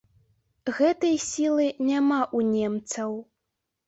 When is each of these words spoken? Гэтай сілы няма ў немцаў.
Гэтай 0.77 1.15
сілы 1.31 1.67
няма 1.89 2.17
ў 2.37 2.63
немцаў. 2.63 3.11